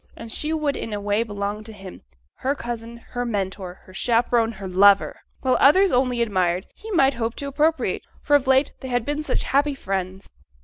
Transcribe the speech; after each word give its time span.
And 0.17 0.31
she 0.31 0.51
would 0.51 0.75
in 0.75 0.93
a 0.93 0.99
way 0.99 1.21
belong 1.21 1.63
to 1.63 1.71
him: 1.71 2.01
her 2.37 2.55
cousin, 2.55 2.97
her 3.09 3.23
mentor, 3.23 3.75
her 3.85 3.93
chaperon, 3.93 4.53
her 4.53 4.67
lover! 4.67 5.19
While 5.41 5.57
others 5.59 5.91
only 5.91 6.23
admired, 6.23 6.65
he 6.73 6.89
might 6.89 7.13
hope 7.13 7.35
to 7.35 7.47
appropriate; 7.47 8.01
for 8.23 8.35
of 8.35 8.47
late 8.47 8.71
they 8.79 8.87
had 8.87 9.05
been 9.05 9.21
such 9.21 9.43
happy 9.43 9.75
friends! 9.75 10.27